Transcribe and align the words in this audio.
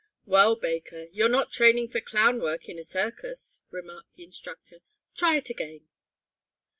"Well, 0.25 0.55
Baker, 0.55 1.05
you're 1.11 1.29
not 1.29 1.51
training 1.51 1.89
for 1.89 2.01
clown 2.01 2.39
work 2.39 2.67
in 2.67 2.79
a 2.79 2.83
circus," 2.83 3.61
remarked 3.69 4.15
the 4.15 4.23
instructor. 4.23 4.79
"Try 5.15 5.35
it 5.37 5.51
again." 5.51 5.89